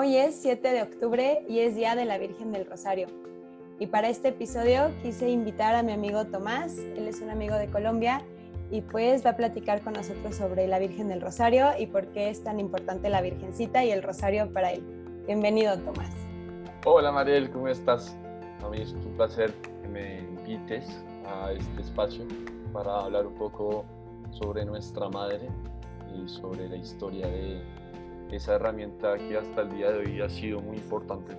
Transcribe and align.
Hoy 0.00 0.14
es 0.14 0.36
7 0.42 0.70
de 0.70 0.82
octubre 0.82 1.44
y 1.48 1.58
es 1.58 1.74
Día 1.74 1.96
de 1.96 2.04
la 2.04 2.18
Virgen 2.18 2.52
del 2.52 2.66
Rosario. 2.66 3.08
Y 3.80 3.88
para 3.88 4.08
este 4.08 4.28
episodio 4.28 4.92
quise 5.02 5.28
invitar 5.28 5.74
a 5.74 5.82
mi 5.82 5.90
amigo 5.90 6.24
Tomás, 6.24 6.78
él 6.78 7.08
es 7.08 7.20
un 7.20 7.30
amigo 7.30 7.56
de 7.56 7.68
Colombia 7.68 8.22
y 8.70 8.80
pues 8.80 9.26
va 9.26 9.30
a 9.30 9.36
platicar 9.36 9.82
con 9.82 9.94
nosotros 9.94 10.36
sobre 10.36 10.68
la 10.68 10.78
Virgen 10.78 11.08
del 11.08 11.20
Rosario 11.20 11.70
y 11.76 11.88
por 11.88 12.06
qué 12.12 12.30
es 12.30 12.44
tan 12.44 12.60
importante 12.60 13.10
la 13.10 13.20
Virgencita 13.22 13.84
y 13.84 13.90
el 13.90 14.04
Rosario 14.04 14.52
para 14.52 14.70
él. 14.70 14.84
Bienvenido 15.26 15.76
Tomás. 15.76 16.14
Hola 16.86 17.10
Mariel, 17.10 17.50
¿cómo 17.50 17.66
estás? 17.66 18.16
A 18.64 18.68
mí 18.68 18.80
es 18.80 18.92
un 18.92 19.16
placer 19.16 19.52
que 19.82 19.88
me 19.88 20.20
invites 20.20 20.86
a 21.26 21.50
este 21.50 21.82
espacio 21.82 22.24
para 22.72 23.00
hablar 23.00 23.26
un 23.26 23.34
poco 23.34 23.84
sobre 24.30 24.64
nuestra 24.64 25.08
madre 25.08 25.48
y 26.14 26.28
sobre 26.28 26.68
la 26.68 26.76
historia 26.76 27.26
de 27.26 27.60
esa 28.30 28.54
herramienta 28.54 29.16
que 29.16 29.36
hasta 29.36 29.62
el 29.62 29.70
día 29.70 29.90
de 29.90 29.98
hoy 29.98 30.20
ha 30.20 30.28
sido 30.28 30.60
muy 30.60 30.76
importante 30.76 31.36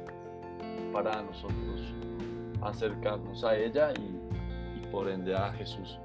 para 0.92 1.22
nosotros 1.22 1.94
acercarnos 2.62 3.44
a 3.44 3.56
ella 3.56 3.94
y, 3.94 4.88
por 4.92 5.08
ende 5.10 5.36
a 5.36 5.52
Jesús. 5.54 6.00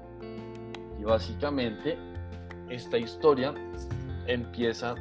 Y 0.99 1.03
básicamente 1.03 1.97
esta 2.69 2.97
historia 2.97 3.53
empieza 4.27 4.95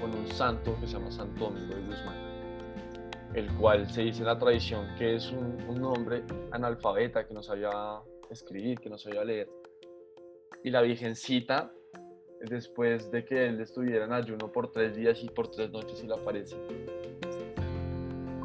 con 0.00 0.14
un 0.14 0.26
santo 0.28 0.76
que 0.80 0.86
se 0.86 0.92
llama 0.92 1.10
Santo 1.10 1.46
Domingo 1.46 1.74
de 1.74 1.82
Guzmán, 1.82 2.16
el 3.34 3.52
cual 3.56 3.90
se 3.90 4.02
dice 4.02 4.20
en 4.20 4.26
la 4.26 4.38
tradición 4.38 4.86
que 4.96 5.16
es 5.16 5.30
un, 5.32 5.58
un 5.68 5.84
hombre 5.84 6.22
analfabeta 6.52 7.26
que 7.26 7.34
no 7.34 7.42
sabía 7.42 7.70
escribir, 8.30 8.78
que 8.78 8.88
no 8.88 8.96
sabía 8.96 9.24
leer. 9.24 9.50
Y 10.62 10.70
la 10.70 10.82
Virgencita 10.82 11.72
después 12.40 13.10
de 13.10 13.24
que 13.24 13.46
él 13.46 13.60
estuviera 13.60 14.04
en 14.04 14.12
ayuno 14.12 14.50
por 14.50 14.70
tres 14.70 14.94
días 14.96 15.22
y 15.22 15.28
por 15.28 15.48
tres 15.48 15.70
noches 15.70 16.02
y 16.02 16.06
le 16.06 16.14
aparece 16.14 16.56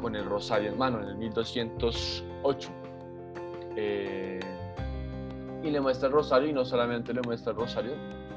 con 0.00 0.16
el 0.16 0.24
rosario 0.24 0.70
en 0.70 0.78
mano 0.78 1.00
en 1.00 1.08
el 1.08 1.16
1208 1.16 2.70
eh, 3.76 4.40
y 5.62 5.70
le 5.70 5.80
muestra 5.80 6.08
el 6.08 6.14
rosario 6.14 6.48
y 6.48 6.52
no 6.52 6.64
solamente 6.64 7.14
le 7.14 7.22
muestra 7.22 7.52
el 7.52 7.58
rosario 7.58 7.92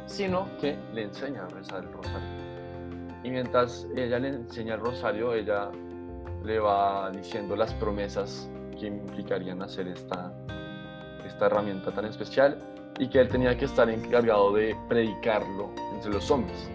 sino 0.06 0.48
que 0.60 0.78
le 0.94 1.04
enseña 1.04 1.44
a 1.44 1.48
rezar 1.50 1.84
el 1.84 1.92
rosario. 1.92 2.30
Y 3.24 3.30
mientras 3.30 3.86
ella 3.96 4.20
le 4.20 4.30
enseña 4.30 4.76
el 4.76 4.80
rosario 4.80 5.34
ella 5.34 5.70
le 6.44 6.60
va 6.60 7.12
diciendo 7.12 7.56
las 7.56 7.74
promesas 7.74 8.50
que 8.80 8.88
implicarían 8.88 9.62
hacer 9.62 9.88
esta, 9.88 10.32
esta 11.26 11.48
herramienta 11.48 11.92
tan 11.92 12.06
especial 12.06 12.58
y 13.00 13.08
que 13.08 13.20
él 13.20 13.28
tenía 13.28 13.58
que 13.58 13.66
estar 13.66 13.90
encargado 13.90 14.54
de 14.54 14.76
predicarlo 14.88 15.70
entre 15.94 16.12
los 16.12 16.30
hombres. 16.32 16.70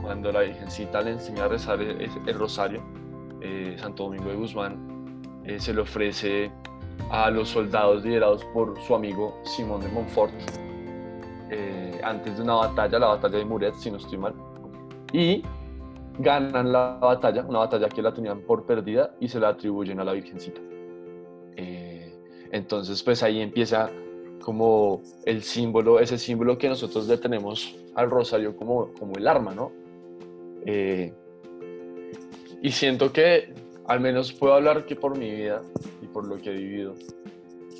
Cuando 0.00 0.32
la 0.32 0.40
Virgencita 0.40 1.00
le 1.00 1.12
enseña 1.12 1.44
a 1.44 1.48
rezar 1.48 1.80
el, 1.80 2.34
rosario, 2.34 2.82
eh, 3.40 3.76
Santo 3.78 4.04
Domingo 4.04 4.30
de 4.30 4.36
Guzmán 4.36 5.22
eh, 5.44 5.58
se 5.58 5.72
le 5.72 5.80
ofrece 5.80 6.50
a 7.10 7.30
los 7.30 7.48
soldados 7.48 8.04
liderados 8.04 8.44
por 8.52 8.78
su 8.82 8.94
amigo 8.94 9.38
Simón 9.44 9.80
de 9.80 9.88
Montfort 9.88 10.32
eh, 11.50 12.00
antes 12.02 12.36
de 12.36 12.42
una 12.42 12.54
batalla, 12.54 12.98
la 12.98 13.06
batalla 13.08 13.38
de 13.38 13.44
Muret, 13.44 13.74
si 13.74 13.90
no 13.90 13.96
estoy 13.96 14.18
mal, 14.18 14.34
y 15.12 15.42
ganan 16.18 16.70
la 16.70 16.98
batalla, 17.00 17.42
una 17.42 17.60
batalla 17.60 17.88
que 17.88 18.02
la 18.02 18.12
tenían 18.12 18.40
por 18.42 18.64
perdida 18.64 19.14
y 19.20 19.28
se 19.28 19.40
la 19.40 19.48
atribuyen 19.48 20.00
a 20.00 20.04
la 20.04 20.12
Virgencita. 20.12 20.60
entonces, 22.52 23.02
pues 23.02 23.22
ahí 23.22 23.40
empieza 23.40 23.90
como 24.40 25.02
el 25.24 25.42
símbolo, 25.42 26.00
ese 26.00 26.18
símbolo 26.18 26.58
que 26.58 26.68
nosotros 26.68 27.06
le 27.06 27.18
tenemos 27.18 27.76
al 27.94 28.10
rosario 28.10 28.56
como, 28.56 28.92
como 28.94 29.14
el 29.16 29.28
arma, 29.28 29.54
¿no? 29.54 29.70
Eh, 30.66 31.12
y 32.62 32.70
siento 32.72 33.12
que 33.12 33.54
al 33.86 34.00
menos 34.00 34.32
puedo 34.32 34.54
hablar 34.54 34.86
que 34.86 34.96
por 34.96 35.16
mi 35.16 35.30
vida 35.30 35.62
y 36.02 36.06
por 36.06 36.26
lo 36.26 36.36
que 36.36 36.50
he 36.50 36.54
vivido, 36.54 36.94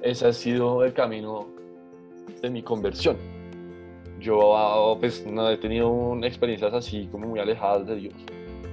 ese 0.02 0.26
ha 0.26 0.32
sido 0.32 0.84
el 0.84 0.92
camino 0.92 1.48
de 2.40 2.50
mi 2.50 2.62
conversión. 2.62 3.16
Yo 4.20 4.96
pues 5.00 5.26
no 5.26 5.48
he 5.48 5.56
tenido 5.56 6.16
experiencias 6.22 6.74
así 6.74 7.08
como 7.10 7.28
muy 7.28 7.40
alejadas 7.40 7.86
de 7.86 7.96
Dios, 7.96 8.14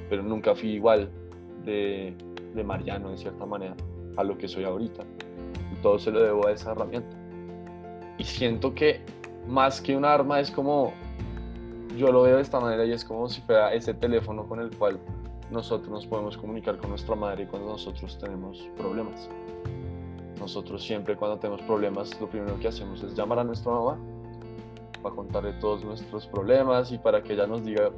pero 0.09 0.23
nunca 0.23 0.55
fui 0.55 0.71
igual 0.71 1.09
de, 1.63 2.13
de 2.53 2.63
Mariano 2.63 3.11
de 3.11 3.17
cierta 3.17 3.45
manera 3.45 3.75
a 4.17 4.23
lo 4.23 4.37
que 4.37 4.47
soy 4.47 4.65
ahorita. 4.65 5.03
Y 5.71 5.81
todo 5.81 5.99
se 5.99 6.11
lo 6.11 6.21
debo 6.21 6.47
a 6.47 6.51
esa 6.51 6.71
herramienta 6.71 7.16
y 8.17 8.23
siento 8.23 8.73
que 8.73 9.01
más 9.47 9.81
que 9.81 9.95
un 9.95 10.05
arma 10.05 10.39
es 10.39 10.51
como, 10.51 10.93
yo 11.95 12.11
lo 12.11 12.23
veo 12.23 12.37
de 12.37 12.41
esta 12.41 12.59
manera 12.59 12.85
y 12.85 12.91
es 12.91 13.05
como 13.05 13.29
si 13.29 13.41
fuera 13.41 13.73
ese 13.73 13.93
teléfono 13.93 14.47
con 14.47 14.59
el 14.59 14.75
cual 14.75 14.99
nosotros 15.51 15.89
nos 15.89 16.05
podemos 16.05 16.37
comunicar 16.37 16.77
con 16.77 16.89
nuestra 16.89 17.15
madre 17.15 17.47
cuando 17.47 17.69
nosotros 17.69 18.17
tenemos 18.19 18.67
problemas. 18.77 19.29
Nosotros 20.39 20.83
siempre 20.83 21.15
cuando 21.15 21.37
tenemos 21.37 21.61
problemas 21.63 22.19
lo 22.19 22.27
primero 22.27 22.59
que 22.59 22.67
hacemos 22.67 23.01
es 23.03 23.15
llamar 23.15 23.39
a 23.39 23.43
nuestra 23.43 23.71
mamá 23.71 23.97
para 25.01 25.15
contarle 25.15 25.53
todos 25.53 25.83
nuestros 25.83 26.27
problemas 26.27 26.91
y 26.91 26.97
para 26.97 27.23
que 27.23 27.33
ella 27.33 27.47
nos 27.47 27.63
diga 27.63 27.91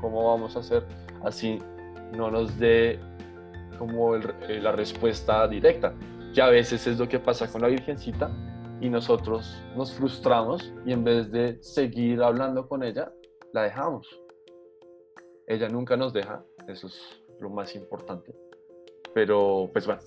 cómo 0.00 0.28
vamos 0.28 0.56
a 0.56 0.60
hacer, 0.60 0.86
así 1.24 1.58
no 2.16 2.30
nos 2.30 2.58
dé 2.58 2.98
como 3.78 4.14
eh, 4.16 4.22
la 4.60 4.72
respuesta 4.72 5.46
directa, 5.48 5.94
que 6.34 6.42
a 6.42 6.48
veces 6.48 6.86
es 6.86 6.98
lo 6.98 7.08
que 7.08 7.18
pasa 7.18 7.50
con 7.50 7.62
la 7.62 7.68
Virgencita, 7.68 8.30
y 8.82 8.90
nosotros 8.90 9.62
nos 9.76 9.92
frustramos 9.92 10.72
y 10.84 10.92
en 10.92 11.04
vez 11.04 11.30
de 11.30 11.62
seguir 11.62 12.20
hablando 12.20 12.68
con 12.68 12.82
ella, 12.82 13.12
la 13.52 13.62
dejamos. 13.62 14.08
Ella 15.46 15.68
nunca 15.68 15.96
nos 15.96 16.12
deja, 16.12 16.44
eso 16.66 16.88
es 16.88 17.22
lo 17.38 17.48
más 17.48 17.76
importante. 17.76 18.34
Pero 19.14 19.70
pues 19.72 19.86
bueno. 19.86 20.02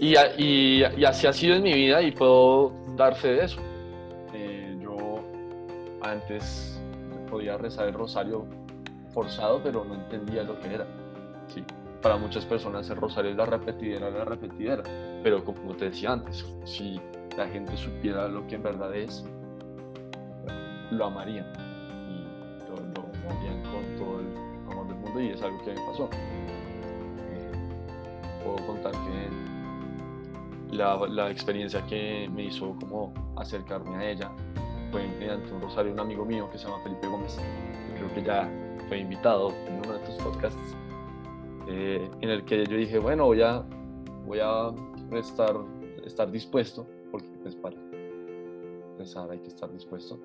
Y, 0.00 0.16
y, 0.38 0.82
y 0.96 1.04
así 1.04 1.26
ha 1.26 1.32
sido 1.34 1.56
en 1.56 1.62
mi 1.62 1.74
vida 1.74 2.00
y 2.00 2.10
puedo 2.12 2.72
darse 2.96 3.28
de 3.28 3.44
eso. 3.44 3.60
Eh, 4.32 4.74
yo 4.80 4.96
antes 6.00 6.80
podía 7.30 7.58
rezar 7.58 7.88
el 7.88 7.94
rosario 7.94 8.46
forzado, 9.12 9.60
pero 9.62 9.84
no 9.84 9.94
entendía 9.94 10.42
lo 10.42 10.58
que 10.58 10.74
era. 10.74 10.86
Sí. 11.48 11.62
Para 12.00 12.16
muchas 12.16 12.46
personas 12.46 12.88
el 12.88 12.96
rosario 12.96 13.32
es 13.32 13.36
la 13.36 13.44
repetidera, 13.44 14.08
la 14.08 14.24
repetidera. 14.24 14.82
Pero 15.22 15.44
como 15.44 15.74
te 15.76 15.86
decía 15.90 16.12
antes, 16.12 16.46
si 16.64 16.98
la 17.36 17.46
gente 17.48 17.76
supiera 17.76 18.28
lo 18.28 18.46
que 18.46 18.54
en 18.54 18.62
verdad 18.62 18.94
es, 18.94 19.24
lo 20.90 21.06
amarían 21.06 21.46
y 22.08 22.24
lo, 22.70 22.76
amarían 23.30 23.62
con 23.62 23.96
todo 23.98 24.20
el 24.20 24.72
amor 24.72 24.88
del 24.88 24.96
mundo 24.96 25.20
y 25.20 25.28
es 25.28 25.42
algo 25.42 25.62
que 25.64 25.74
me 25.74 25.80
pasó. 25.86 26.08
Eh, 26.12 27.52
puedo 28.42 28.66
contar 28.66 28.92
que 28.92 30.76
la, 30.76 30.96
la, 31.08 31.30
experiencia 31.30 31.84
que 31.86 32.28
me 32.32 32.44
hizo 32.44 32.74
como 32.80 33.12
acercarme 33.36 33.96
a 33.96 34.10
ella 34.10 34.30
fue 34.90 35.06
mediante 35.18 35.52
un 35.52 35.60
rosario 35.60 35.92
un 35.92 36.00
amigo 36.00 36.24
mío 36.24 36.48
que 36.50 36.58
se 36.58 36.64
llama 36.66 36.82
Felipe 36.82 37.06
Gómez, 37.06 37.38
creo 37.96 38.14
que 38.14 38.22
ya 38.22 38.50
fue 38.88 38.98
invitado 38.98 39.50
en 39.66 39.78
uno 39.78 39.92
de 39.92 39.98
estos 39.98 40.22
podcasts, 40.22 40.76
eh, 41.68 42.08
en 42.20 42.30
el 42.30 42.44
que 42.44 42.64
yo 42.64 42.76
dije, 42.76 42.98
bueno, 42.98 43.26
voy 43.26 43.42
a, 43.42 43.62
voy 44.24 44.38
a 44.40 44.72
estar, 45.18 45.56
estar 46.04 46.30
dispuesto 46.30 46.86
porque 47.18 47.38
pues 47.42 47.54
para 47.56 47.76
rezar 48.98 49.30
hay 49.30 49.38
que 49.38 49.48
estar 49.48 49.72
dispuesto. 49.72 50.18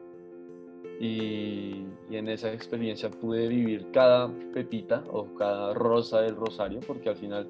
Y, 1.00 1.86
y, 2.10 2.16
en 2.16 2.28
esa 2.30 2.52
experiencia 2.54 3.10
pude 3.10 3.48
vivir 3.48 3.88
cada 3.92 4.30
pepita 4.54 5.04
o 5.12 5.26
cada 5.36 5.74
rosa 5.74 6.22
del 6.22 6.36
rosario, 6.36 6.80
porque 6.86 7.10
al 7.10 7.16
final 7.16 7.48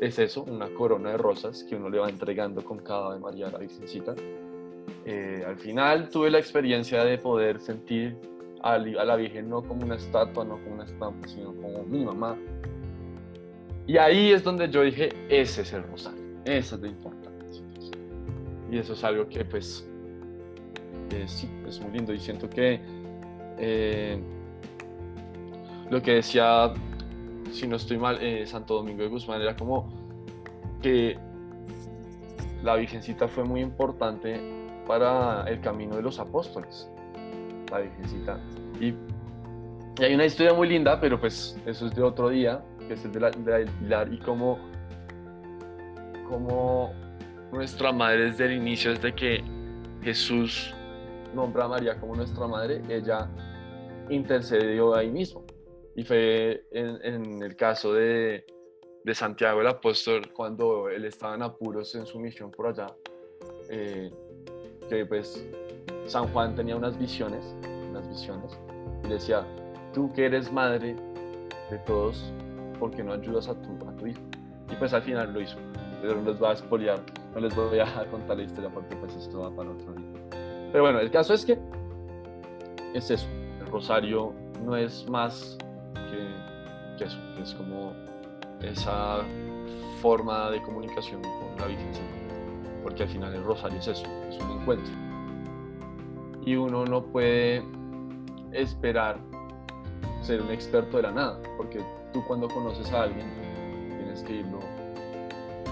es 0.00 0.18
eso, 0.18 0.44
una 0.44 0.68
corona 0.74 1.10
de 1.10 1.18
rosas 1.18 1.64
que 1.64 1.76
uno 1.76 1.88
le 1.88 1.98
va 1.98 2.08
entregando 2.08 2.64
con 2.64 2.78
cada 2.78 3.08
Ave 3.08 3.20
María 3.20 3.48
a 3.48 3.52
la 3.52 3.58
Virgencita. 3.58 4.14
Eh, 5.04 5.44
al 5.46 5.56
final 5.56 6.08
tuve 6.08 6.30
la 6.30 6.38
experiencia 6.38 7.04
de 7.04 7.18
poder 7.18 7.60
sentir 7.60 8.16
a, 8.62 8.74
a 8.74 8.78
la 8.78 9.16
Virgen 9.16 9.48
no 9.48 9.62
como 9.62 9.84
una 9.84 9.96
estatua, 9.96 10.44
no 10.44 10.54
como 10.62 10.74
una 10.74 10.84
estampa, 10.84 11.28
sino 11.28 11.54
como 11.54 11.84
mi 11.84 12.04
mamá. 12.04 12.36
Y 13.86 13.96
ahí 13.96 14.32
es 14.32 14.42
donde 14.42 14.68
yo 14.70 14.82
dije, 14.82 15.10
ese 15.28 15.62
es 15.62 15.72
el 15.72 15.82
rosario, 15.84 16.22
esa 16.44 16.76
es 16.76 16.80
la 16.82 16.88
importancia 16.88 17.21
y 18.72 18.78
eso 18.78 18.94
es 18.94 19.04
algo 19.04 19.28
que 19.28 19.44
pues 19.44 19.86
sí, 21.26 21.48
es 21.68 21.78
muy 21.80 21.92
lindo 21.92 22.14
y 22.14 22.18
siento 22.18 22.48
que 22.48 22.80
eh, 23.58 24.18
lo 25.90 26.00
que 26.00 26.14
decía, 26.14 26.72
si 27.52 27.68
no 27.68 27.76
estoy 27.76 27.98
mal, 27.98 28.16
eh, 28.22 28.46
Santo 28.46 28.76
Domingo 28.76 29.02
de 29.02 29.08
Guzmán 29.08 29.42
era 29.42 29.54
como 29.54 29.92
que 30.80 31.18
la 32.62 32.76
Virgencita 32.76 33.28
fue 33.28 33.44
muy 33.44 33.60
importante 33.60 34.40
para 34.86 35.44
el 35.48 35.60
camino 35.60 35.96
de 35.96 36.02
los 36.02 36.18
apóstoles, 36.18 36.90
la 37.70 37.80
Virgencita. 37.80 38.40
Y, 38.80 38.94
hay 40.02 40.14
una 40.14 40.24
historia 40.24 40.54
muy 40.54 40.66
linda, 40.66 40.98
pero 40.98 41.20
pues 41.20 41.60
eso 41.66 41.86
es 41.86 41.94
de 41.94 42.02
otro 42.02 42.30
día, 42.30 42.64
que 42.88 42.94
es 42.94 43.04
el 43.04 43.12
de 43.12 43.20
la, 43.20 43.30
de 43.30 43.66
Pilar 43.78 44.10
y 44.10 44.18
cómo, 44.18 44.58
cómo 46.26 46.94
nuestra 47.52 47.92
madre 47.92 48.30
desde 48.30 48.46
el 48.46 48.52
inicio, 48.52 48.92
desde 48.92 49.14
que 49.14 49.44
Jesús 50.02 50.74
nombra 51.34 51.66
a 51.66 51.68
María 51.68 52.00
como 52.00 52.16
nuestra 52.16 52.46
madre, 52.46 52.82
ella 52.88 53.28
intercedió 54.08 54.94
ahí 54.94 55.10
mismo. 55.10 55.44
Y 55.94 56.04
fue 56.04 56.64
en, 56.72 57.42
el 57.42 57.54
caso 57.54 57.92
de, 57.92 58.44
Santiago 59.12 59.60
el 59.60 59.66
apóstol, 59.66 60.32
cuando 60.32 60.88
él 60.88 61.04
estaba 61.04 61.34
en 61.34 61.42
apuros 61.42 61.94
en 61.94 62.06
su 62.06 62.18
misión 62.18 62.50
por 62.50 62.68
allá, 62.68 62.86
eh, 63.68 64.10
que 64.88 65.04
pues 65.06 65.44
San 66.06 66.28
Juan 66.28 66.54
tenía 66.54 66.76
unas 66.76 66.98
visiones, 66.98 67.44
unas 67.90 68.08
visiones, 68.08 68.58
y 69.04 69.08
decía, 69.08 69.46
tú 69.92 70.10
que 70.14 70.26
eres 70.26 70.50
madre 70.50 70.96
de 71.70 71.78
todos, 71.86 72.32
¿por 72.78 72.90
qué 72.90 73.02
no 73.02 73.12
ayudas 73.12 73.48
a 73.48 73.54
tu, 73.54 74.06
hijo? 74.06 74.20
Y 74.70 74.76
pues 74.76 74.94
al 74.94 75.02
final 75.02 75.32
lo 75.32 75.40
hizo. 75.40 75.58
Pero 76.00 76.16
no 76.16 76.30
les 76.30 76.38
voy 76.38 76.48
a 76.48 76.52
expoliar, 76.52 77.00
no 77.34 77.40
les 77.40 77.54
voy 77.54 77.78
a 77.78 78.04
contar 78.10 78.36
la 78.36 78.42
historia 78.44 78.70
porque 78.70 78.96
pues 78.96 79.14
esto 79.16 79.40
va 79.40 79.50
para 79.54 79.70
otro 79.70 79.92
día. 79.94 80.06
Pero 80.70 80.84
bueno, 80.84 81.00
el 81.00 81.10
caso 81.10 81.34
es 81.34 81.44
que 81.44 81.58
es 82.94 83.10
eso. 83.10 83.26
El 83.60 83.66
rosario 83.66 84.32
no 84.64 84.76
es 84.76 85.08
más 85.08 85.56
que, 85.94 87.04
eso, 87.04 87.18
que 87.36 87.42
es 87.42 87.54
como 87.54 87.92
esa 88.60 89.20
forma 90.00 90.50
de 90.50 90.62
comunicación 90.62 91.22
con 91.22 91.56
la 91.58 91.66
Virgen 91.66 91.90
Porque 92.82 93.04
al 93.04 93.08
final 93.08 93.34
el 93.34 93.44
rosario 93.44 93.78
es 93.78 93.88
eso, 93.88 94.06
es 94.28 94.38
un 94.42 94.60
encuentro. 94.60 94.92
Y 96.44 96.56
uno 96.56 96.84
no 96.84 97.04
puede 97.04 97.62
esperar 98.52 99.18
ser 100.22 100.40
un 100.40 100.50
experto 100.50 100.96
de 100.98 101.04
la 101.04 101.12
nada, 101.12 101.38
porque 101.56 101.80
tú 102.12 102.22
cuando 102.26 102.48
conoces 102.48 102.92
a 102.92 103.04
alguien 103.04 103.26
tienes 103.96 104.22
que 104.22 104.34
irlo, 104.36 104.60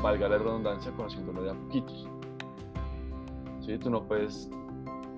valga 0.02 0.28
la 0.28 0.38
redundancia, 0.38 0.92
conociéndolo 0.92 1.42
de 1.42 1.50
a 1.50 1.54
poquitos. 1.54 2.08
¿Sí? 3.60 3.78
Tú 3.78 3.90
no 3.90 4.04
puedes 4.04 4.50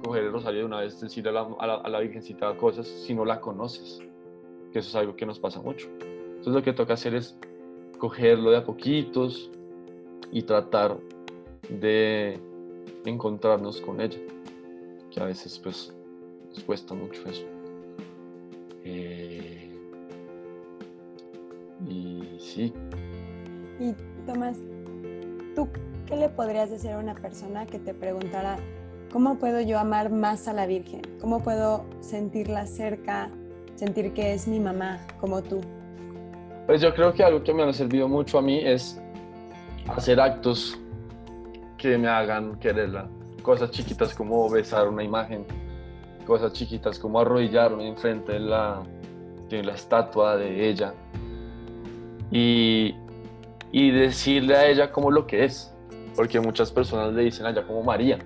coger 0.03 0.25
el 0.25 0.33
rosario 0.33 0.61
de 0.61 0.67
una 0.67 0.81
vez, 0.81 1.01
decir 1.01 1.27
a 1.29 1.33
la, 1.33 1.43
a 1.59 1.89
la, 1.89 2.01
Virgencita 2.01 2.57
cosas 2.57 2.87
si 2.89 3.15
no 3.15 3.25
la 3.25 3.41
conoces, 3.41 4.01
que 4.73 4.81
eso 4.81 4.89
es 4.89 4.95
algo 4.95 5.15
que 5.15 5.27
nos 5.27 5.39
pasa 5.39 5.61
mucho. 5.61 5.89
Entonces 6.01 6.55
lo 6.55 6.63
que 6.63 6.73
toca 6.73 6.95
hacer 6.95 7.15
es 7.15 7.39
cogerlo 7.99 8.51
de 8.51 8.57
a 8.57 8.65
poquitos 8.65 9.51
y 10.33 10.43
tratar 10.43 10.97
de 11.69 12.41
encontrarnos 13.05 13.81
con 13.81 14.01
ella, 14.01 14.19
que 15.11 15.21
a 15.21 15.27
veces 15.27 15.59
pues 15.59 15.95
nos 16.49 16.65
cuesta 16.65 16.95
mucho 16.95 17.23
eso. 17.29 17.47
Eh, 18.85 19.71
y 21.89 22.37
sí. 22.39 22.73
Y 23.79 23.95
Tomás, 24.27 24.59
¿tú 25.55 25.69
qué 26.07 26.17
le 26.17 26.29
podrías 26.29 26.71
decir 26.71 26.93
a 26.93 26.99
una 26.99 27.15
persona 27.15 27.67
que 27.67 27.79
te 27.79 27.95
preguntara, 27.95 28.59
¿cómo 29.13 29.39
puedo 29.39 29.61
yo 29.61 29.79
amar 29.79 30.11
más 30.11 30.49
a 30.49 30.53
la 30.53 30.67
Virgen? 30.67 31.03
¿Cómo 31.21 31.43
puedo 31.43 31.85
sentirla 32.01 32.67
cerca, 32.67 33.31
sentir 33.75 34.13
que 34.13 34.35
es 34.35 34.49
mi 34.49 34.61
mamá 34.61 35.01
como 35.21 35.43
tú? 35.43 35.61
Pues 36.67 36.81
yo 36.81 36.95
creo 36.95 37.13
que 37.13 37.23
algo 37.23 37.43
que 37.43 37.53
me 37.53 37.63
ha 37.63 37.73
servido 37.73 38.09
mucho 38.09 38.39
a 38.39 38.43
mí 38.43 38.61
es 38.65 39.01
hacer 39.89 40.21
actos 40.21 40.79
que 41.77 41.99
me 41.99 42.09
hagan 42.09 42.59
quererla. 42.59 43.09
Cosas 43.43 43.71
chiquitas 43.73 44.15
como 44.15 44.49
besar 44.49 44.89
una 44.89 45.03
imagen, 45.03 45.45
cosas 46.27 46.53
chiquitas 46.53 46.99
como 46.99 47.21
arrodillarme 47.21 47.89
enfrente 47.89 48.33
de 48.33 48.41
la, 48.41 48.83
de 49.49 49.65
la 49.65 49.75
estatua 49.75 50.37
de 50.37 50.69
ella 50.69 50.95
y, 52.33 52.95
y 53.73 53.91
decirle 53.91 54.55
a 54.55 54.69
ella 54.69 54.93
como 54.93 55.11
lo 55.11 55.27
que 55.27 55.45
es, 55.45 55.75
porque 56.15 56.39
muchas 56.39 56.71
personas 56.71 57.13
le 57.15 57.23
dicen 57.23 57.47
a 57.47 57.51
ella 57.51 57.67
como 57.67 57.83
María, 57.83 58.19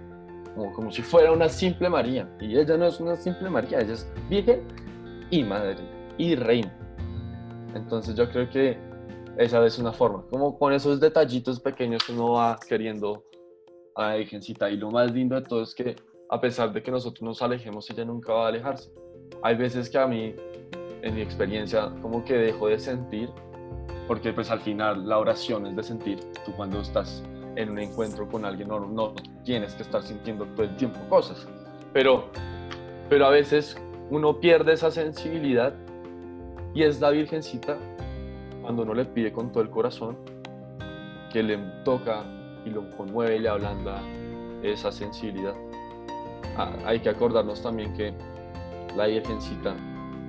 como, 0.54 0.72
como 0.72 0.90
si 0.90 1.02
fuera 1.02 1.32
una 1.32 1.48
simple 1.48 1.88
María, 1.88 2.28
y 2.40 2.58
ella 2.58 2.76
no 2.76 2.86
es 2.86 3.00
una 3.00 3.16
simple 3.16 3.48
María, 3.48 3.80
ella 3.80 3.94
es 3.94 4.10
virgen 4.28 4.66
y 5.30 5.44
madre 5.44 5.78
y 6.18 6.34
reina. 6.34 6.76
Entonces 7.74 8.14
yo 8.16 8.28
creo 8.28 8.50
que 8.50 8.76
esa 9.36 9.64
es 9.64 9.78
una 9.78 9.92
forma, 9.92 10.24
como 10.30 10.58
con 10.58 10.72
esos 10.72 10.98
detallitos 10.98 11.60
pequeños 11.60 12.02
que 12.04 12.12
uno 12.12 12.32
va 12.32 12.58
queriendo 12.66 13.22
a 13.94 14.08
la 14.08 14.16
Virgencita. 14.16 14.70
Y 14.70 14.76
lo 14.76 14.90
más 14.90 15.12
lindo 15.12 15.36
de 15.36 15.42
todo 15.42 15.62
es 15.62 15.74
que 15.74 15.96
a 16.30 16.40
pesar 16.40 16.72
de 16.72 16.82
que 16.82 16.90
nosotros 16.90 17.22
nos 17.22 17.42
alejemos, 17.42 17.88
ella 17.90 18.04
nunca 18.04 18.32
va 18.32 18.46
a 18.46 18.48
alejarse. 18.48 18.90
Hay 19.42 19.56
veces 19.56 19.90
que 19.90 19.98
a 19.98 20.06
mí, 20.06 20.34
en 21.02 21.14
mi 21.14 21.20
experiencia, 21.20 21.92
como 22.00 22.24
que 22.24 22.34
dejo 22.34 22.68
de 22.68 22.78
sentir, 22.78 23.30
porque 24.06 24.32
pues 24.32 24.50
al 24.50 24.60
final 24.60 25.08
la 25.08 25.18
oración 25.18 25.66
es 25.66 25.76
de 25.76 25.82
sentir. 25.82 26.20
Tú 26.44 26.52
cuando 26.56 26.80
estás 26.80 27.22
en 27.56 27.70
un 27.70 27.78
encuentro 27.78 28.28
con 28.28 28.44
alguien 28.44 28.68
no, 28.68 28.80
no 28.80 29.14
tienes 29.44 29.74
que 29.74 29.82
estar 29.82 30.02
sintiendo 30.02 30.44
todo 30.54 30.64
el 30.64 30.76
tiempo 30.76 30.98
cosas, 31.08 31.46
pero, 31.92 32.26
pero 33.08 33.26
a 33.26 33.30
veces 33.30 33.76
uno 34.10 34.38
pierde 34.38 34.74
esa 34.74 34.90
sensibilidad 34.90 35.74
y 36.74 36.82
es 36.82 37.00
la 37.00 37.10
Virgencita 37.10 37.78
cuando 38.62 38.82
uno 38.82 38.94
le 38.94 39.04
pide 39.04 39.32
con 39.32 39.50
todo 39.50 39.62
el 39.62 39.70
corazón 39.70 40.16
que 41.32 41.42
le 41.42 41.56
toca 41.84 42.24
y 42.64 42.70
lo 42.70 42.90
conmueve 42.96 43.36
y 43.36 43.38
le 43.40 43.48
ablanda 43.48 44.02
esa 44.62 44.92
sensibilidad. 44.92 45.54
Ah, 46.56 46.72
hay 46.84 47.00
que 47.00 47.08
acordarnos 47.08 47.62
también 47.62 47.94
que 47.94 48.12
la 48.96 49.06
Virgencita 49.06 49.74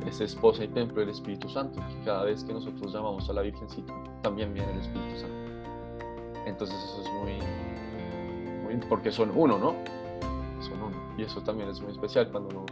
es 0.07 0.21
esposa 0.21 0.63
y 0.63 0.67
templo 0.69 1.01
del 1.01 1.09
Espíritu 1.09 1.49
Santo, 1.49 1.79
que 1.79 2.05
cada 2.05 2.23
vez 2.23 2.43
que 2.43 2.53
nosotros 2.53 2.93
llamamos 2.93 3.29
a 3.29 3.33
la 3.33 3.41
Virgencita, 3.41 3.93
también 4.21 4.53
viene 4.53 4.71
el 4.71 4.79
Espíritu 4.79 5.19
Santo. 5.19 5.35
Entonces 6.45 6.77
eso 6.77 7.01
es 7.01 7.13
muy, 7.13 8.73
muy 8.75 8.87
porque 8.87 9.11
son 9.11 9.31
uno, 9.35 9.57
¿no? 9.57 9.75
Son 10.61 10.81
uno. 10.81 10.95
Y 11.17 11.23
eso 11.23 11.41
también 11.41 11.69
es 11.69 11.81
muy 11.81 11.91
especial 11.91 12.29
cuando 12.31 12.49
uno... 12.49 12.65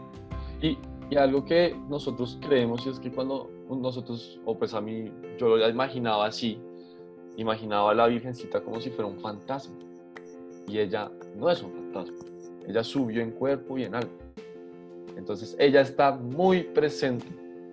Y, 0.61 0.77
y 1.09 1.17
algo 1.17 1.43
que 1.45 1.75
nosotros 1.89 2.39
creemos 2.41 2.87
es 2.87 2.99
que 2.99 3.11
cuando 3.11 3.49
nosotros, 3.69 4.39
o 4.45 4.57
pues 4.57 4.73
a 4.73 4.81
mí, 4.81 5.11
yo 5.37 5.57
lo 5.57 5.69
imaginaba 5.69 6.27
así, 6.27 6.59
imaginaba 7.37 7.91
a 7.91 7.93
la 7.93 8.07
Virgencita 8.07 8.61
como 8.63 8.79
si 8.79 8.89
fuera 8.89 9.07
un 9.07 9.19
fantasma. 9.19 9.75
Y 10.67 10.79
ella 10.79 11.11
no 11.35 11.49
es 11.49 11.61
un 11.61 11.71
fantasma 11.73 12.35
ella 12.67 12.83
subió 12.83 13.21
en 13.21 13.31
cuerpo 13.31 13.77
y 13.77 13.83
en 13.83 13.95
alma. 13.95 14.11
Entonces 15.17 15.55
ella 15.59 15.81
está 15.81 16.11
muy 16.11 16.63
presente, 16.63 17.27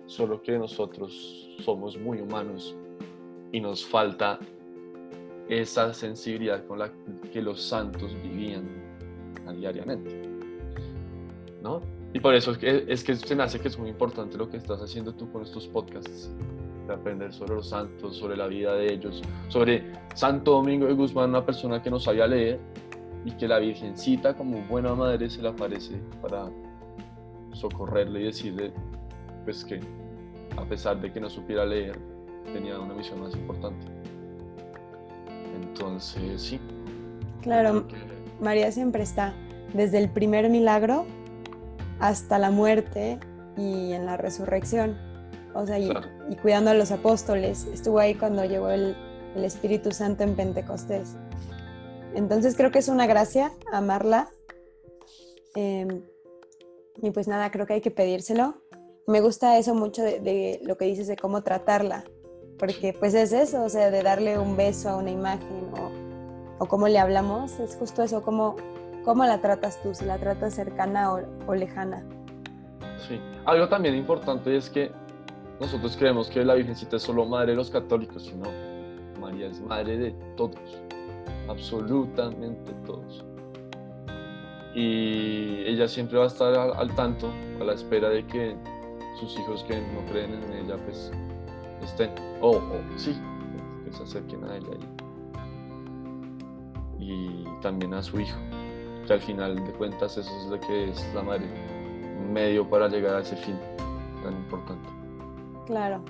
solo 0.05 0.41
que 0.41 0.57
nosotros 0.57 1.49
somos 1.59 1.97
muy 1.97 2.19
humanos 2.19 2.75
y 3.51 3.59
nos 3.59 3.85
falta 3.85 4.39
esa 5.49 5.93
sensibilidad 5.93 6.65
con 6.65 6.79
la 6.79 6.91
que 7.31 7.41
los 7.41 7.61
santos 7.61 8.13
vivían 8.21 8.63
diariamente. 9.57 10.21
¿No? 11.61 11.81
Y 12.13 12.19
por 12.19 12.35
eso 12.35 12.51
es 12.51 12.57
que, 12.57 12.85
es 12.87 13.03
que 13.03 13.15
se 13.15 13.35
me 13.35 13.43
hace 13.43 13.59
que 13.59 13.67
es 13.67 13.77
muy 13.77 13.89
importante 13.89 14.37
lo 14.37 14.49
que 14.49 14.57
estás 14.57 14.81
haciendo 14.81 15.13
tú 15.13 15.31
con 15.31 15.41
estos 15.41 15.67
podcasts, 15.67 16.29
de 16.87 16.93
aprender 16.93 17.33
sobre 17.33 17.55
los 17.55 17.69
santos, 17.69 18.17
sobre 18.17 18.35
la 18.35 18.47
vida 18.47 18.75
de 18.75 18.93
ellos, 18.93 19.21
sobre 19.47 19.91
Santo 20.13 20.51
Domingo 20.51 20.85
de 20.85 20.93
Guzmán, 20.93 21.29
una 21.29 21.45
persona 21.45 21.81
que 21.81 21.89
no 21.89 21.99
sabía 21.99 22.27
leer, 22.27 22.59
y 23.25 23.31
que 23.31 23.47
la 23.47 23.59
Virgencita 23.59 24.35
como 24.35 24.61
buena 24.63 24.93
madre 24.93 25.29
se 25.29 25.41
le 25.41 25.47
aparece 25.47 25.95
para 26.21 26.49
socorrerle 27.53 28.21
y 28.21 28.23
decirle 28.25 28.73
pues 29.45 29.63
que 29.65 29.79
a 30.57 30.65
pesar 30.65 30.99
de 31.01 31.11
que 31.11 31.19
no 31.19 31.29
supiera 31.29 31.65
leer 31.65 31.97
tenía 32.51 32.79
una 32.79 32.93
misión 32.93 33.21
más 33.21 33.33
importante. 33.33 33.85
Entonces 35.61 36.41
sí. 36.41 36.59
Claro 37.41 37.85
María 38.39 38.71
siempre 38.71 39.03
está 39.03 39.33
desde 39.73 39.97
el 39.97 40.09
primer 40.09 40.49
milagro 40.49 41.05
hasta 41.99 42.37
la 42.37 42.51
muerte 42.51 43.19
y 43.57 43.93
en 43.93 44.05
la 44.05 44.17
resurrección. 44.17 44.97
O 45.53 45.65
sea 45.65 45.79
y, 45.79 45.91
cuidando 46.41 46.71
a 46.71 46.73
los 46.73 46.91
apóstoles. 46.91 47.65
Estuvo 47.65 47.99
ahí 47.99 48.15
cuando 48.15 48.43
llegó 48.43 48.69
el, 48.69 48.95
el 49.35 49.45
Espíritu 49.45 49.91
Santo 49.91 50.23
en 50.23 50.35
Pentecostés. 50.35 51.15
Entonces 52.15 52.55
creo 52.55 52.71
que 52.71 52.79
es 52.79 52.87
una 52.87 53.07
gracia 53.07 53.51
amarla. 53.71 54.29
Em, 55.55 56.01
y 57.01 57.11
pues 57.11 57.27
nada, 57.27 57.51
creo 57.51 57.65
que 57.65 57.73
hay 57.73 57.81
que 57.81 57.91
pedírselo. 57.91 58.55
Me 59.07 59.21
gusta 59.21 59.57
eso 59.57 59.75
mucho 59.75 60.01
de, 60.01 60.59
lo 60.63 60.77
que 60.77 60.85
dices 60.85 61.07
de 61.07 61.17
cómo 61.17 61.43
tratarla, 61.43 62.05
porque 62.57 62.93
pues 62.97 63.13
es 63.13 63.33
eso, 63.33 63.63
o 63.63 63.69
sea, 63.69 63.91
de 63.91 64.01
darle 64.01 64.39
un 64.39 64.55
beso 64.55 64.89
a 64.89 64.97
una 64.97 65.11
imagen 65.11 65.69
o, 65.73 66.63
o 66.63 66.67
cómo 66.67 66.87
le 66.87 66.99
hablamos, 66.99 67.59
es 67.59 67.75
justo 67.75 68.03
eso, 68.03 68.21
cómo, 68.21 68.55
cómo 69.03 69.25
la 69.25 69.41
tratas 69.41 69.81
tú, 69.81 69.93
si 69.93 70.05
la 70.05 70.17
tratas 70.17 70.53
cercana 70.53 71.13
o, 71.13 71.21
o 71.47 71.55
lejana. 71.55 72.05
Sí, 73.07 73.19
algo 73.45 73.67
también 73.67 73.95
importante 73.95 74.55
es 74.55 74.69
que 74.69 74.91
nosotros 75.59 75.97
creemos 75.97 76.29
que 76.29 76.45
la 76.45 76.53
Virgencita 76.53 76.95
es 76.95 77.01
solo 77.01 77.25
madre 77.25 77.51
de 77.51 77.57
los 77.57 77.69
católicos, 77.69 78.23
sino 78.23 78.45
María 79.19 79.47
es 79.47 79.59
madre 79.59 79.97
de 79.97 80.11
todos 80.37 80.83
absolutamente 81.47 82.73
todos. 82.85 83.25
Y 84.75 85.63
ella 85.65 85.87
siempre 85.87 86.17
va 86.17 86.25
a 86.25 86.27
estar 86.27 86.53
al, 86.53 86.95
tanto, 86.95 87.31
a 87.61 87.63
la 87.63 87.73
espera 87.73 88.09
de 88.09 88.25
que 88.25 88.55
sus 89.19 89.37
hijos 89.37 89.63
que 89.63 89.79
no 89.79 90.03
creen 90.11 90.33
en 90.33 90.65
ella, 90.65 90.77
pues 90.83 91.11
estén, 91.83 92.09
o 92.41 92.59
sí, 92.97 93.15
que 93.85 93.93
se 93.93 94.03
acerquen 94.03 94.43
a 94.45 94.57
ella 94.57 94.69
y, 96.99 97.05
y 97.05 97.45
también 97.61 97.93
a 97.93 98.01
su 98.01 98.19
hijo. 98.19 98.37
Que 99.05 99.13
al 99.13 99.21
final 99.21 99.55
de 99.55 99.71
cuentas 99.73 100.17
eso 100.17 100.31
es 100.41 100.47
lo 100.47 100.59
que 100.59 100.89
es 100.89 101.13
la 101.13 101.21
madre, 101.21 101.45
un 102.19 102.33
medio 102.33 102.67
para 102.67 102.87
llegar 102.87 103.15
a 103.15 103.19
ese 103.19 103.35
fin 103.35 103.57
tan 104.23 104.33
importante. 104.33 104.89
Claro, 105.67 106.01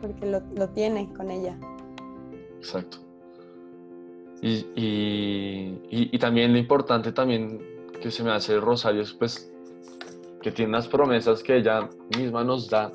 porque 0.00 0.26
lo, 0.26 0.40
lo 0.54 0.68
tiene 0.68 1.08
con 1.14 1.30
ella. 1.30 1.56
Exacto. 2.58 3.03
Y, 4.46 5.78
y, 5.90 6.18
también 6.18 6.52
lo 6.52 6.58
importante 6.58 7.12
también 7.12 7.58
que 8.02 8.10
se 8.10 8.22
me 8.22 8.30
hace 8.30 8.52
el 8.52 8.60
rosario 8.60 9.00
es 9.00 9.14
pues 9.14 9.50
que 10.42 10.52
tiene 10.52 10.68
unas 10.68 10.86
promesas 10.86 11.42
que 11.42 11.56
ella 11.56 11.88
misma 12.18 12.44
nos 12.44 12.68
da 12.68 12.92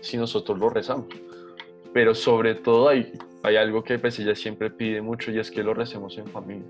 si 0.00 0.16
nosotros 0.16 0.56
lo 0.56 0.70
rezamos. 0.70 1.08
Pero 1.92 2.14
sobre 2.14 2.54
todo 2.54 2.90
hay, 2.90 3.12
hay 3.42 3.56
algo 3.56 3.82
que 3.82 3.98
pues 3.98 4.20
ella 4.20 4.36
siempre 4.36 4.70
pide 4.70 5.02
mucho 5.02 5.32
y 5.32 5.40
es 5.40 5.50
que 5.50 5.64
lo 5.64 5.74
recemos 5.74 6.16
en 6.16 6.28
familia. 6.28 6.68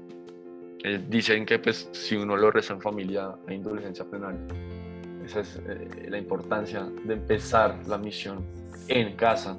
Eh, 0.85 1.05
dicen 1.07 1.45
que 1.45 1.59
pues 1.59 1.91
si 1.93 2.17
uno 2.17 2.35
lo 2.35 2.51
reza 2.51 2.73
en 2.73 2.81
familia 2.81 3.35
hay 3.47 3.57
indulgencia 3.57 4.07
plenaria. 4.07 4.41
Esa 5.27 5.41
es 5.41 5.61
eh, 5.69 6.07
la 6.09 6.17
importancia 6.17 6.89
de 7.05 7.13
empezar 7.13 7.79
la 7.87 7.99
misión 7.99 8.43
en 8.89 9.15
casa, 9.17 9.59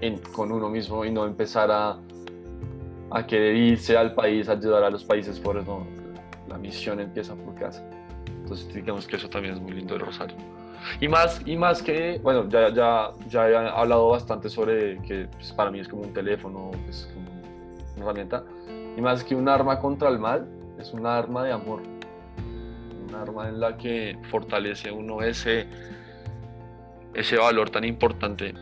en, 0.00 0.18
con 0.32 0.52
uno 0.52 0.68
mismo 0.68 1.04
y 1.04 1.10
no 1.10 1.26
empezar 1.26 1.72
a, 1.72 1.98
a 3.14 3.24
querer 3.24 3.54
irse 3.54 3.96
al 3.96 4.12
país, 4.12 4.48
a 4.48 4.52
ayudar 4.52 4.82
a 4.82 4.90
los 4.90 5.04
países 5.04 5.38
pobres. 5.38 5.64
No, 5.66 5.86
la 6.48 6.58
misión 6.58 7.00
empieza 7.00 7.34
por 7.34 7.54
casa. 7.54 7.82
Entonces 8.26 8.74
digamos 8.74 9.06
que 9.06 9.16
eso 9.16 9.30
también 9.30 9.54
es 9.54 9.60
muy 9.60 9.72
lindo 9.72 9.94
el 9.94 10.00
rosario. 10.00 10.36
Y 11.00 11.08
más, 11.08 11.40
y 11.46 11.56
más 11.56 11.82
que, 11.82 12.20
bueno, 12.22 12.48
ya, 12.48 12.68
ya, 12.74 13.12
ya 13.28 13.48
he 13.48 13.56
hablado 13.56 14.08
bastante 14.08 14.50
sobre 14.50 14.98
que 15.02 15.28
pues, 15.32 15.52
para 15.52 15.70
mí 15.70 15.80
es 15.80 15.88
como 15.88 16.02
un 16.02 16.12
teléfono, 16.12 16.72
es 16.88 17.08
como 17.14 17.30
una 17.96 18.04
herramienta. 18.04 18.44
Y 18.96 19.00
más 19.00 19.24
que 19.24 19.34
un 19.34 19.48
arma 19.48 19.78
contra 19.78 20.08
el 20.08 20.18
mal, 20.18 20.46
es 20.78 20.92
un 20.92 21.06
arma 21.06 21.44
de 21.44 21.52
amor. 21.52 21.82
Un 23.08 23.14
arma 23.14 23.48
en 23.48 23.60
la 23.60 23.76
que 23.76 24.18
fortalece 24.30 24.90
uno 24.90 25.22
ese, 25.22 25.66
ese 27.14 27.36
valor 27.38 27.70
tan 27.70 27.84
importante 27.84 28.54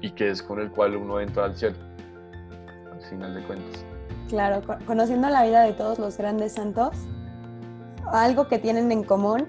y 0.00 0.10
que 0.12 0.30
es 0.30 0.42
con 0.42 0.60
el 0.60 0.70
cual 0.70 0.96
uno 0.96 1.20
entra 1.20 1.44
al 1.44 1.56
cielo, 1.56 1.76
final 3.08 3.34
de 3.34 3.42
cuentas. 3.44 3.84
Claro, 4.28 4.62
conociendo 4.86 5.28
la 5.28 5.44
vida 5.44 5.62
de 5.62 5.72
todos 5.72 5.98
los 5.98 6.18
grandes 6.18 6.52
santos, 6.52 6.96
algo 8.12 8.48
que 8.48 8.58
tienen 8.58 8.92
en 8.92 9.02
común 9.02 9.46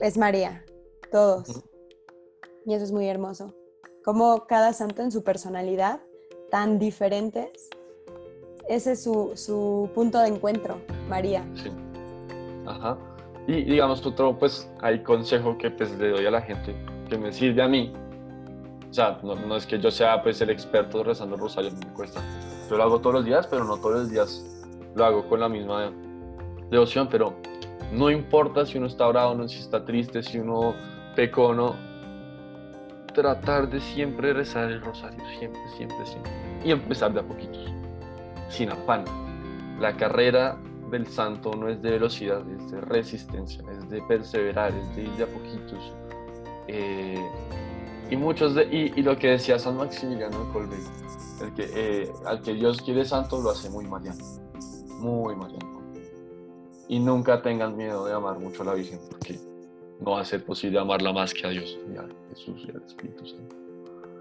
es 0.00 0.16
María, 0.16 0.64
todos. 1.10 1.64
Y 2.64 2.74
eso 2.74 2.84
es 2.84 2.92
muy 2.92 3.06
hermoso. 3.06 3.54
Como 4.04 4.46
cada 4.46 4.72
santo 4.72 5.02
en 5.02 5.10
su 5.10 5.22
personalidad, 5.22 6.00
tan 6.50 6.78
diferentes, 6.78 7.68
ese 8.68 8.92
es 8.92 9.02
su, 9.02 9.32
su 9.34 9.90
punto 9.94 10.18
de 10.18 10.28
encuentro, 10.28 10.80
María. 11.08 11.44
Sí. 11.54 11.70
Ajá. 12.66 12.96
Y 13.46 13.62
digamos, 13.62 14.04
otro, 14.04 14.36
pues, 14.38 14.68
hay 14.80 15.02
consejo 15.02 15.56
que 15.56 15.70
pues 15.70 15.96
le 15.98 16.10
doy 16.10 16.26
a 16.26 16.30
la 16.30 16.42
gente, 16.42 16.74
que 17.08 17.16
me 17.16 17.32
sirve 17.32 17.62
a 17.62 17.68
mí. 17.68 17.92
O 18.90 18.92
sea, 18.92 19.20
no, 19.22 19.34
no 19.34 19.56
es 19.56 19.66
que 19.66 19.78
yo 19.78 19.90
sea 19.90 20.22
pues 20.22 20.40
el 20.40 20.50
experto 20.50 21.04
rezando 21.04 21.36
el 21.36 21.40
rosario, 21.40 21.70
me 21.72 21.92
cuesta. 21.94 22.20
Yo 22.68 22.76
lo 22.76 22.82
hago 22.82 23.00
todos 23.00 23.14
los 23.14 23.24
días, 23.24 23.46
pero 23.46 23.64
no 23.64 23.76
todos 23.76 24.00
los 24.00 24.10
días 24.10 24.44
lo 24.94 25.04
hago 25.04 25.28
con 25.28 25.40
la 25.40 25.48
misma 25.48 25.92
devoción, 26.70 27.08
pero 27.10 27.34
no 27.92 28.10
importa 28.10 28.66
si 28.66 28.78
uno 28.78 28.86
está 28.86 29.06
bravo, 29.06 29.34
no, 29.34 29.48
si 29.48 29.58
está 29.58 29.84
triste, 29.84 30.22
si 30.22 30.38
uno 30.38 30.74
pecó 31.14 31.48
o 31.48 31.54
no, 31.54 31.76
tratar 33.14 33.68
de 33.70 33.80
siempre 33.80 34.32
rezar 34.32 34.70
el 34.70 34.80
rosario, 34.80 35.22
siempre, 35.38 35.60
siempre, 35.76 36.06
siempre. 36.06 36.32
Y 36.64 36.70
empezar 36.70 37.12
de 37.12 37.20
a 37.20 37.22
poquitos, 37.22 37.72
sin 38.48 38.70
afán. 38.70 39.04
La 39.80 39.96
carrera 39.96 40.58
del 40.90 41.06
santo 41.06 41.52
no 41.52 41.68
es 41.68 41.80
de 41.82 41.92
velocidad, 41.92 42.42
es 42.50 42.70
de 42.70 42.80
resistencia, 42.80 43.62
es 43.72 43.88
de 43.88 44.02
perseverar, 44.02 44.72
es 44.72 44.96
de 44.96 45.02
ir 45.02 45.10
de 45.12 45.24
a 45.24 45.26
poquitos. 45.26 45.92
Eh, 46.68 47.24
y, 48.10 48.16
muchos 48.16 48.54
de, 48.54 48.64
y, 48.64 49.02
lo 49.02 49.16
que 49.18 49.28
decía 49.28 49.58
San 49.58 49.76
Maximiliano 49.76 50.44
de 50.44 50.52
Colbe, 50.52 50.76
el 51.46 51.54
que, 51.54 51.70
eh, 51.74 52.12
al 52.24 52.42
que 52.42 52.54
Dios 52.54 52.80
quiere 52.82 53.04
santo 53.04 53.40
lo 53.40 53.50
hace 53.50 53.70
muy 53.70 53.86
mariano, 53.86 54.22
muy 54.98 55.34
mariano. 55.36 55.82
Y 56.88 57.00
nunca 57.00 57.42
tengan 57.42 57.76
miedo 57.76 58.06
de 58.06 58.12
amar 58.12 58.38
mucho 58.38 58.62
a 58.62 58.66
la 58.66 58.74
Virgen, 58.74 59.00
porque 59.10 59.38
no 60.00 60.12
va 60.12 60.20
a 60.20 60.24
ser 60.24 60.44
posible 60.44 60.78
amarla 60.78 61.12
más 61.12 61.32
que 61.34 61.46
a 61.46 61.50
Dios 61.50 61.78
y 61.92 61.96
a 61.96 62.06
Jesús 62.30 62.64
y 62.66 62.70
al 62.70 62.82
Espíritu 62.82 63.26
Santo. 63.26 63.56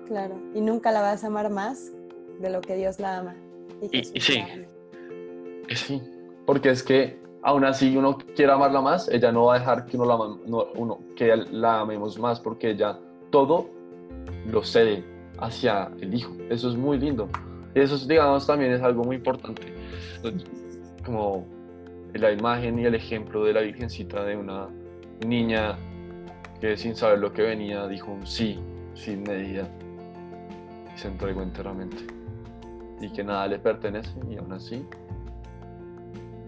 Claro, 0.08 0.39
y 0.53 0.62
nunca 0.62 0.91
la 0.91 1.01
vas 1.01 1.24
a 1.24 1.27
amar 1.27 1.50
más 1.50 1.91
de 2.39 2.50
lo 2.50 2.62
que 2.62 2.75
Dios 2.75 3.00
la 3.00 3.17
ama. 3.20 3.36
Y, 3.91 4.03
sí, 4.20 4.44
sí, 5.75 6.01
porque 6.46 6.70
es 6.70 6.82
que 6.82 7.20
aún 7.41 7.65
así 7.65 7.96
uno 7.96 8.17
quiere 8.36 8.51
amarla 8.51 8.82
más, 8.82 9.10
ella 9.10 9.32
no 9.32 9.46
va 9.46 9.55
a 9.55 9.60
dejar 9.60 9.86
que 9.86 9.98
uno 9.98 10.05
la, 10.05 10.15
uno, 10.15 11.00
que 11.15 11.36
la 11.36 11.82
amemos 11.82 12.17
más, 12.17 12.39
porque 12.39 12.72
ella 12.72 13.00
todo 13.32 13.70
lo 14.48 14.63
cede 14.63 15.15
hacia 15.39 15.92
el 16.00 16.13
Hijo. 16.13 16.34
Eso 16.50 16.70
es 16.70 16.75
muy 16.75 16.98
lindo. 16.98 17.30
Eso, 17.74 17.98
digamos, 18.08 18.48
también 18.48 18.72
es 18.72 18.82
algo 18.82 19.04
muy 19.04 19.18
importante. 19.18 19.74
Como 21.06 21.46
la 22.13 22.32
imagen 22.32 22.80
y 22.80 22.86
el 22.86 22.96
ejemplo 22.96 23.44
de 23.44 23.54
la 23.54 23.62
Virgencita 23.62 24.24
de 24.24 24.38
una 24.38 24.70
niña 25.25 25.77
que 26.60 26.77
sin 26.77 26.96
saber 26.96 27.20
lo 27.20 27.34
que 27.34 27.42
venía 27.42 27.88
dijo 27.88 28.12
un 28.12 28.25
sí 28.25 28.60
sin 28.94 29.24
medida 29.24 29.68
y 30.94 30.98
se 30.98 31.08
entregó 31.10 31.42
enteramente 31.42 31.98
y 33.01 33.10
que 33.10 33.24
nada 33.24 33.48
le 33.48 33.60
pertenece 33.60 34.12
y 34.30 34.38
aún 34.38 34.54
así 34.54 34.86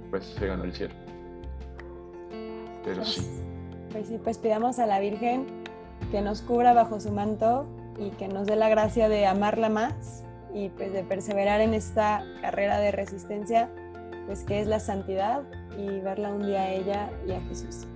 pues 0.09 0.25
se 0.25 0.47
ganó 0.47 0.63
el 0.63 0.73
cielo 0.73 0.93
pero 2.83 2.97
pues, 2.97 3.09
sí 3.09 3.41
pues 3.91 4.07
sí 4.07 4.19
pues 4.23 4.37
pidamos 4.37 4.79
a 4.79 4.85
la 4.85 4.99
Virgen 4.99 5.45
que 6.11 6.21
nos 6.21 6.41
cubra 6.41 6.73
bajo 6.73 6.99
su 6.99 7.11
manto 7.11 7.65
y 7.99 8.11
que 8.11 8.27
nos 8.27 8.47
dé 8.47 8.55
la 8.55 8.69
gracia 8.69 9.09
de 9.09 9.25
amarla 9.25 9.69
más 9.69 10.23
y 10.53 10.69
pues 10.69 10.93
de 10.93 11.03
perseverar 11.03 11.61
en 11.61 11.73
esta 11.73 12.23
carrera 12.41 12.79
de 12.79 12.91
resistencia 12.91 13.69
pues 14.27 14.43
que 14.43 14.59
es 14.59 14.67
la 14.67 14.79
santidad 14.79 15.43
y 15.77 15.99
verla 16.01 16.33
un 16.33 16.45
día 16.45 16.61
a 16.61 16.73
ella 16.73 17.09
y 17.25 17.31
a 17.31 17.41
Jesús. 17.41 17.87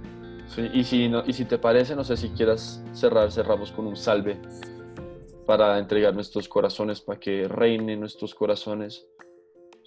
Sí, 0.48 0.70
y 0.74 0.84
si, 0.84 1.10
no, 1.10 1.24
y 1.26 1.34
si 1.34 1.46
te 1.46 1.58
parece, 1.58 1.96
no 1.96 2.04
sé 2.04 2.18
si 2.18 2.30
quieras 2.30 2.84
cerrar, 2.94 3.32
cerramos 3.32 3.72
con 3.72 3.86
un 3.86 3.96
salve 3.96 4.40
para 5.46 5.78
entregar 5.78 6.14
nuestros 6.14 6.48
corazones, 6.48 7.02
para 7.02 7.20
que 7.20 7.48
reine 7.48 7.96
nuestros 7.98 8.34
corazones, 8.34 9.08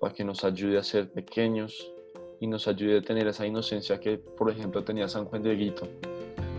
para 0.01 0.15
que 0.15 0.25
nos 0.25 0.45
ayude 0.45 0.79
a 0.79 0.83
ser 0.83 1.11
pequeños 1.11 1.93
y 2.41 2.47
nos 2.47 2.69
ayude 2.69 2.99
a 2.99 3.03
tener 3.03 3.27
esa 3.27 3.47
inocencia 3.47 3.99
que, 4.01 4.19
por 4.19 4.51
ejemplo, 4.51 4.85
tenía 4.85 5.09
San 5.09 5.25
Juan 5.27 5.43
de 5.43 5.55
Guito, 5.55 5.89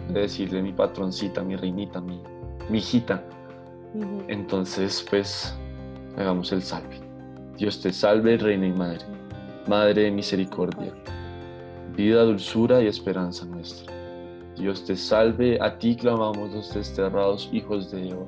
de 0.09 0.21
decirle 0.21 0.61
mi 0.61 0.73
patroncita, 0.73 1.43
mi 1.43 1.55
reinita, 1.55 2.01
mi, 2.01 2.21
mi 2.69 2.79
hijita. 2.79 3.23
Entonces, 4.27 5.05
pues, 5.09 5.55
hagamos 6.17 6.51
el 6.51 6.61
salve. 6.61 6.99
Dios 7.57 7.81
te 7.81 7.93
salve, 7.93 8.37
Reina 8.37 8.67
y 8.67 8.73
Madre, 8.73 9.05
Madre 9.67 10.03
de 10.03 10.11
Misericordia 10.11 10.93
vida, 11.95 12.23
dulzura 12.23 12.81
y 12.81 12.87
esperanza 12.87 13.45
nuestra. 13.45 13.93
Dios 14.57 14.85
te 14.85 14.95
salve, 14.95 15.57
a 15.61 15.77
ti 15.77 15.95
clamamos 15.95 16.51
los 16.51 16.73
desterrados 16.73 17.49
hijos 17.51 17.91
de 17.91 18.09
Eva. 18.09 18.25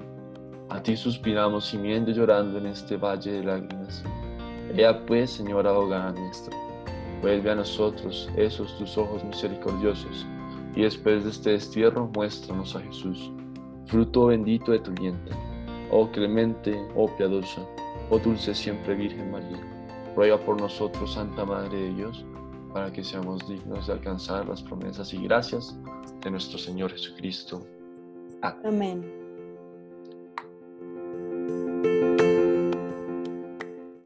A 0.69 0.81
ti 0.81 0.95
suspiramos 0.95 1.69
gimiendo 1.69 2.11
y 2.11 2.13
llorando 2.13 2.57
en 2.57 2.67
este 2.67 2.97
valle 2.97 3.31
de 3.31 3.43
lágrimas. 3.43 4.03
Ea 4.75 5.05
pues, 5.05 5.31
Señora 5.31 5.69
abogada 5.69 6.11
nuestra, 6.11 6.55
vuelve 7.21 7.51
a 7.51 7.55
nosotros 7.55 8.29
esos 8.35 8.77
tus 8.77 8.97
ojos 8.97 9.23
misericordiosos, 9.23 10.25
y 10.75 10.81
después 10.81 11.23
de 11.23 11.29
este 11.29 11.51
destierro 11.51 12.09
muéstranos 12.13 12.75
a 12.75 12.81
Jesús, 12.81 13.31
fruto 13.85 14.27
bendito 14.27 14.71
de 14.71 14.79
tu 14.79 14.91
vientre. 14.91 15.33
Oh 15.91 16.09
clemente, 16.11 16.75
oh 16.95 17.07
piadosa, 17.07 17.61
oh 18.09 18.19
dulce 18.19 18.53
siempre 18.53 18.95
Virgen 18.95 19.31
María, 19.31 19.59
ruega 20.15 20.37
por 20.37 20.59
nosotros, 20.59 21.13
Santa 21.13 21.45
Madre 21.45 21.77
de 21.77 21.93
Dios, 21.93 22.25
para 22.73 22.91
que 22.91 23.03
seamos 23.03 23.47
dignos 23.47 23.87
de 23.87 23.93
alcanzar 23.93 24.47
las 24.47 24.61
promesas 24.61 25.13
y 25.13 25.23
gracias 25.23 25.77
de 26.21 26.31
nuestro 26.31 26.57
Señor 26.57 26.91
Jesucristo. 26.91 27.65
Amén. 28.41 29.26